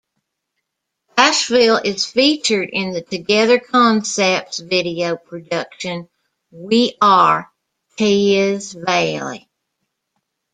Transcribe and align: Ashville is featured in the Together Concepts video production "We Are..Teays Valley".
Ashville 1.15 1.77
is 1.83 2.07
featured 2.07 2.69
in 2.73 2.89
the 2.91 3.03
Together 3.03 3.59
Concepts 3.59 4.57
video 4.57 5.15
production 5.15 6.09
"We 6.49 6.97
Are..Teays 6.99 8.73
Valley". 8.83 9.47